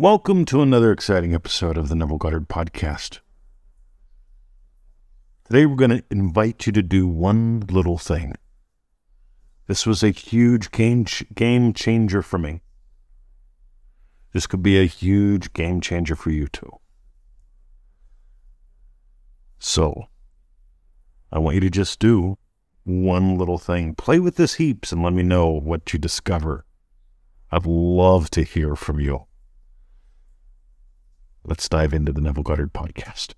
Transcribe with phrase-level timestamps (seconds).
[0.00, 3.20] Welcome to another exciting episode of the Neville Goddard Podcast.
[5.44, 8.32] Today we're going to invite you to do one little thing.
[9.66, 11.04] This was a huge game,
[11.34, 12.62] game changer for me.
[14.32, 16.78] This could be a huge game changer for you too.
[19.58, 20.06] So,
[21.30, 22.38] I want you to just do
[22.84, 23.94] one little thing.
[23.96, 26.64] Play with this heaps and let me know what you discover.
[27.52, 29.26] I'd love to hear from you.
[31.44, 33.34] Let's dive into the Neville Goddard podcast.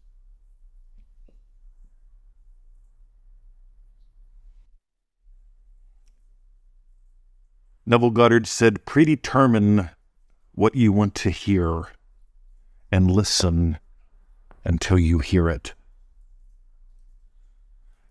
[7.85, 9.91] Neville Goddard said, predetermine
[10.55, 11.85] what you want to hear
[12.91, 13.79] and listen
[14.65, 15.75] until you hear it.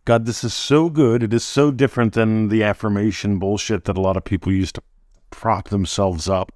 [0.03, 1.23] God, this is so good.
[1.23, 4.83] It is so different than the affirmation bullshit that a lot of people used to
[5.29, 6.51] prop themselves up.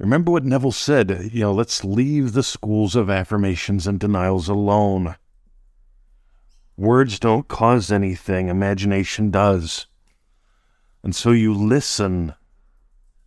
[0.00, 5.16] Remember what Neville said, you know, let's leave the schools of affirmations and denials alone.
[6.78, 9.88] Words don't cause anything, imagination does.
[11.02, 12.32] And so you listen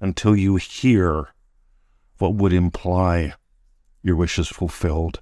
[0.02, 1.36] until you hear
[2.18, 3.36] what would imply
[4.02, 5.20] your wish is fulfilled.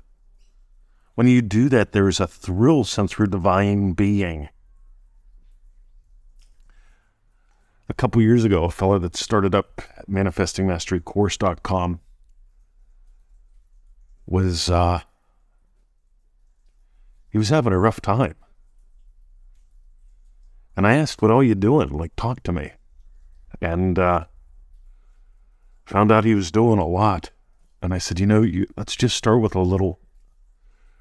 [1.16, 4.48] When you do that, there is a thrill sent through divine being.
[7.92, 12.00] A couple years ago, a fellow that started up manifestingmasterycourse.com
[14.26, 15.02] was uh,
[17.30, 18.36] he was having a rough time.
[20.78, 21.90] And I asked, What are you doing?
[21.90, 22.72] Like, talk to me.
[23.60, 24.24] And uh,
[25.86, 27.32] found out he was doing a lot.
[27.82, 30.00] And I said, You know, you, let's just start with a little.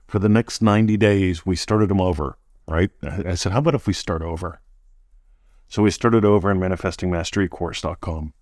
[0.08, 2.90] For the next 90 days, we started him over, right?
[3.04, 4.60] I said, How about if we start over?
[5.70, 8.32] So we started over in manifestingmasterycourse.com.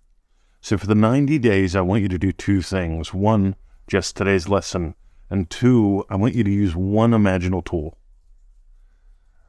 [0.61, 3.13] So for the 90 days, I want you to do two things.
[3.13, 3.55] One,
[3.87, 4.95] just today's lesson.
[5.29, 7.99] And two, I want you to use one imaginal tool.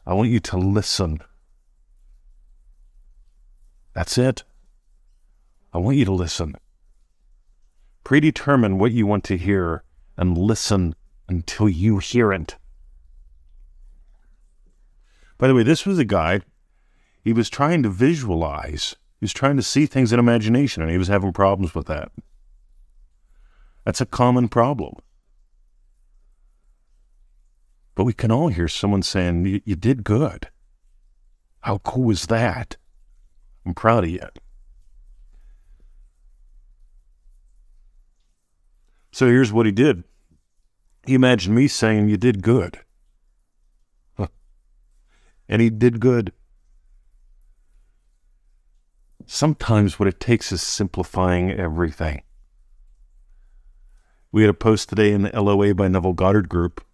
[0.07, 1.21] I want you to listen.
[3.95, 4.45] That's it.
[5.73, 6.57] I want you to listen.
[8.05, 9.85] Predetermine what you want to hear
[10.19, 10.95] and listen
[11.31, 12.57] until you hear it.
[15.39, 16.43] By the way, this was a guy
[17.23, 18.97] he was trying to visualize.
[19.19, 22.11] He was trying to see things in imagination, and he was having problems with that.
[23.85, 24.95] That's a common problem.
[27.95, 30.49] But we can all hear someone saying, You, you did good.
[31.61, 32.77] How cool is that?
[33.67, 34.21] I'm proud of you.
[39.13, 40.05] So here's what he did.
[41.05, 42.81] He imagined me saying, You did good.
[45.49, 46.33] And he did good.
[49.33, 52.23] Sometimes what it takes is simplifying everything.
[54.33, 56.85] We had a post today in the LOA by Neville Goddard group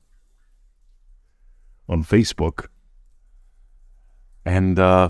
[1.89, 2.67] on Facebook,
[4.45, 5.09] and uh,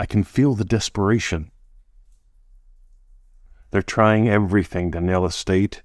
[0.00, 1.50] I can feel the desperation.
[3.70, 5.82] They're trying everything to nail a state,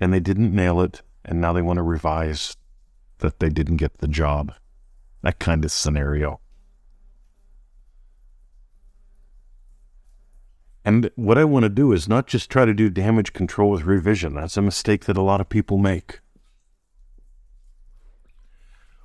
[0.00, 2.56] and they didn't nail it, and now they want to revise
[3.18, 4.52] that they didn't get the job.
[5.22, 6.40] That kind of scenario.
[10.86, 13.82] And what I want to do is not just try to do damage control with
[13.82, 14.34] revision.
[14.34, 16.20] That's a mistake that a lot of people make.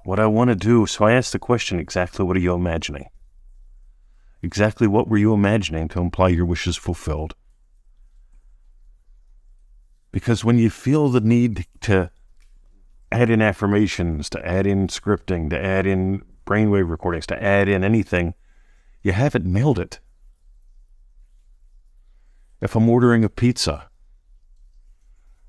[0.06, 3.10] What I want to do, so I asked the question exactly what are you imagining?
[4.44, 7.34] Exactly what were you imagining to imply your wishes fulfilled?
[10.12, 12.12] Because when you feel the need to
[13.12, 17.84] add in affirmations, to add in scripting, to add in brainwave recordings, to add in
[17.84, 18.36] anything,
[19.02, 20.00] you haven't nailed it
[22.62, 23.90] if I'm ordering a pizza,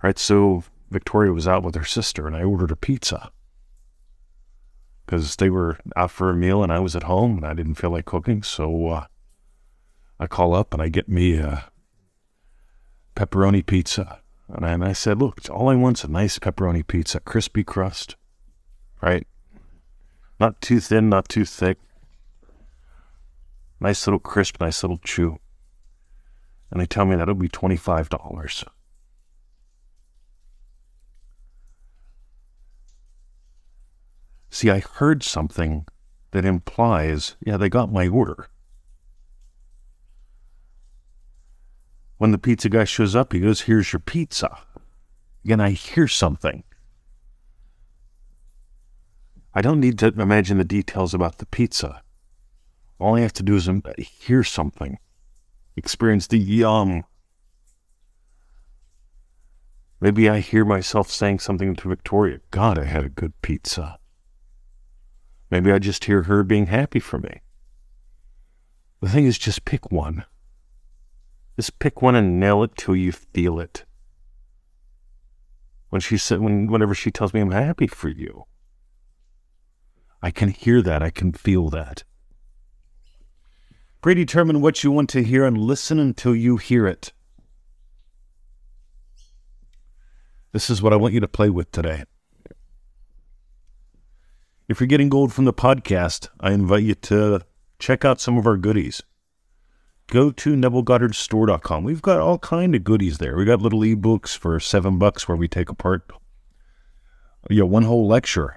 [0.02, 0.18] right?
[0.18, 3.30] So Victoria was out with her sister, and I ordered a pizza
[5.04, 7.74] because they were out for a meal, and I was at home, and I didn't
[7.74, 8.42] feel like cooking.
[8.42, 9.06] So uh,
[10.18, 11.70] I call up and I get me a
[13.14, 17.20] pepperoni pizza, and I, and I said, "Look, all I want's a nice pepperoni pizza,
[17.20, 18.16] crispy crust,
[19.02, 19.26] right?
[20.40, 21.78] Not too thin, not too thick."
[23.80, 25.40] Nice little crisp, nice little chew
[26.72, 28.64] and they tell me that'll be $25.
[34.48, 35.86] See, I heard something
[36.30, 38.48] that implies, yeah, they got my order.
[42.16, 44.58] When the pizza guy shows up, he goes, Here's your pizza.
[45.44, 46.64] Again, I hear something.
[49.52, 52.02] I don't need to imagine the details about the pizza.
[52.98, 53.68] All I have to do is
[53.98, 54.98] hear something
[55.76, 57.04] experience the yum.
[60.00, 62.40] Maybe I hear myself saying something to Victoria.
[62.50, 63.98] God, I had a good pizza.
[65.50, 67.40] Maybe I just hear her being happy for me.
[69.00, 70.24] The thing is, just pick one.
[71.56, 73.84] Just pick one and nail it till you feel it.
[75.90, 78.44] When she said, when, whenever she tells me I'm happy for you,
[80.22, 81.02] I can hear that.
[81.02, 82.04] I can feel that.
[84.02, 87.12] Predetermine what you want to hear and listen until you hear it.
[90.52, 92.04] This is what I want you to play with today.
[94.68, 97.40] If you're getting gold from the podcast, I invite you to
[97.78, 99.02] check out some of our goodies.
[100.08, 101.84] Go to NevilleGoddardStore.com.
[101.84, 103.36] We've got all kind of goodies there.
[103.36, 106.10] We got little ebooks for seven bucks where we take apart
[107.50, 108.56] know, one whole lecture.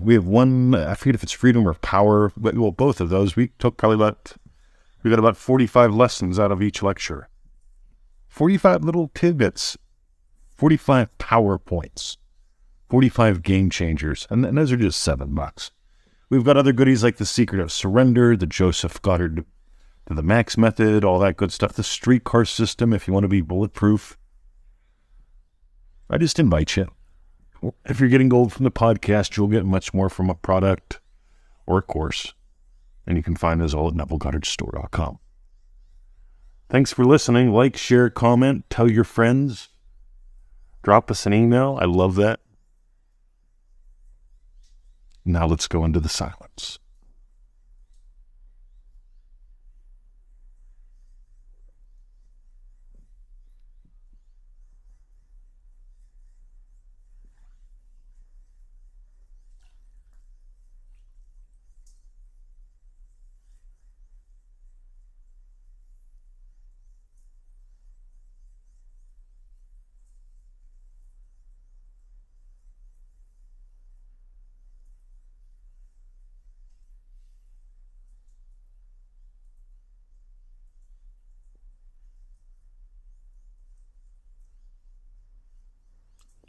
[0.00, 3.36] We have one, I forget if it's freedom or power, but well, both of those.
[3.36, 4.32] We took probably about,
[5.02, 7.28] we got about 45 lessons out of each lecture.
[8.28, 9.76] 45 little tidbits,
[10.56, 12.16] 45 PowerPoints,
[12.88, 15.72] 45 game changers, and, and those are just seven bucks.
[16.30, 19.44] We've got other goodies like The Secret of Surrender, the Joseph Goddard,
[20.06, 21.72] the Max Method, all that good stuff.
[21.72, 24.16] The streetcar system, if you want to be bulletproof.
[26.10, 26.88] I just invite you.
[27.84, 31.00] If you're getting gold from the podcast, you'll get much more from a product
[31.66, 32.34] or a course.
[33.06, 35.18] And you can find those all at NevilleGoddardStore.com.
[36.68, 37.52] Thanks for listening.
[37.52, 39.68] Like, share, comment, tell your friends.
[40.82, 41.78] Drop us an email.
[41.80, 42.40] I love that.
[45.24, 46.78] Now let's go into the silence.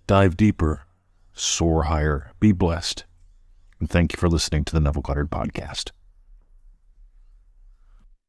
[0.09, 0.87] Dive deeper,
[1.33, 3.05] soar higher, be blessed.
[3.79, 5.91] And thank you for listening to the Neville Goddard Podcast.